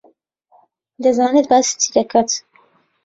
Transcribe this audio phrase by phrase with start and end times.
[1.03, 2.29] دەزانێت باسی چی دەکات.